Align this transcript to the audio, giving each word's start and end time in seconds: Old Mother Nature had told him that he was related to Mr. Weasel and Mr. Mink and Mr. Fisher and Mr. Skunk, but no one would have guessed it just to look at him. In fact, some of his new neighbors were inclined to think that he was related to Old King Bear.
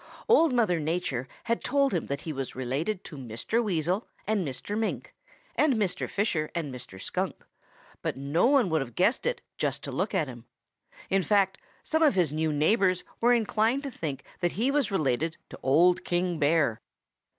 Old 0.27 0.51
Mother 0.51 0.79
Nature 0.79 1.27
had 1.43 1.63
told 1.63 1.93
him 1.93 2.07
that 2.07 2.21
he 2.21 2.33
was 2.33 2.55
related 2.55 3.03
to 3.03 3.17
Mr. 3.17 3.63
Weasel 3.63 4.07
and 4.25 4.43
Mr. 4.43 4.75
Mink 4.75 5.13
and 5.55 5.75
Mr. 5.75 6.09
Fisher 6.09 6.49
and 6.55 6.73
Mr. 6.73 6.99
Skunk, 6.99 7.45
but 8.01 8.17
no 8.17 8.47
one 8.47 8.71
would 8.71 8.81
have 8.81 8.95
guessed 8.95 9.27
it 9.27 9.41
just 9.59 9.83
to 9.83 9.91
look 9.91 10.15
at 10.15 10.27
him. 10.27 10.45
In 11.11 11.21
fact, 11.21 11.59
some 11.83 12.01
of 12.01 12.15
his 12.15 12.31
new 12.31 12.51
neighbors 12.51 13.03
were 13.19 13.31
inclined 13.33 13.83
to 13.83 13.91
think 13.91 14.23
that 14.39 14.53
he 14.53 14.71
was 14.71 14.89
related 14.89 15.37
to 15.49 15.59
Old 15.61 16.03
King 16.03 16.39
Bear. 16.39 16.81